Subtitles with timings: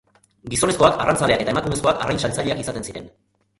[0.53, 3.15] Gizonezkoak arrantzaleak eta emakumezkoak arrain-saltzaileak izaten ziren.